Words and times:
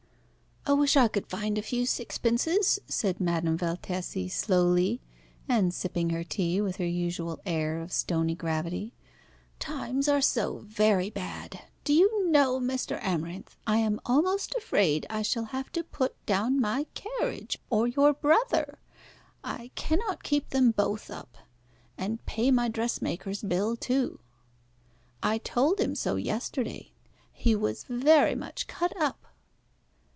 "I 0.63 0.73
wish 0.73 0.95
I 0.95 1.07
could 1.07 1.25
find 1.25 1.57
a 1.57 1.63
few 1.63 1.87
sixpences," 1.87 2.77
said 2.87 3.19
Madame 3.19 3.57
Valtesi 3.57 4.29
slowly, 4.29 5.01
and 5.49 5.73
sipping 5.73 6.11
her 6.11 6.23
tea 6.23 6.61
with 6.61 6.75
her 6.75 6.85
usual 6.85 7.39
air 7.47 7.81
of 7.81 7.91
stony 7.91 8.35
gravity. 8.35 8.93
"Times 9.57 10.07
are 10.07 10.21
so 10.21 10.59
very 10.59 11.09
bad. 11.09 11.63
Do 11.83 11.93
you 11.95 12.29
know, 12.29 12.59
Mr. 12.59 13.01
Amarinth, 13.03 13.57
I 13.65 13.77
am 13.79 13.99
almost 14.05 14.53
afraid 14.53 15.07
I 15.09 15.23
shall 15.23 15.45
have 15.45 15.71
to 15.71 15.83
put 15.83 16.23
down 16.27 16.61
my 16.61 16.85
carriage, 16.93 17.57
or 17.71 17.87
your 17.87 18.13
brother. 18.13 18.77
I 19.43 19.71
cannot 19.73 20.21
keep 20.21 20.51
them 20.51 20.69
both 20.69 21.09
up, 21.09 21.37
and 21.97 22.23
pay 22.27 22.51
my 22.51 22.67
dressmaker's 22.69 23.41
bill 23.41 23.75
too. 23.75 24.19
I 25.23 25.39
told 25.39 25.79
him 25.79 25.95
so 25.95 26.17
yesterday. 26.17 26.91
He 27.33 27.55
was 27.55 27.83
very 27.85 28.35
much 28.35 28.67
cut 28.67 28.95
up." 29.01 29.17